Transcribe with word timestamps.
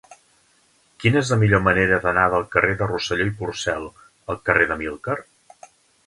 Quina 1.01 1.19
és 1.25 1.33
la 1.33 1.35
millor 1.41 1.59
manera 1.65 1.99
d'anar 2.05 2.23
del 2.35 2.47
carrer 2.55 2.73
de 2.79 2.87
Rosselló 2.91 3.27
i 3.31 3.33
Porcel 3.41 3.85
al 4.35 4.39
carrer 4.49 4.65
d'Amílcar? 4.71 5.19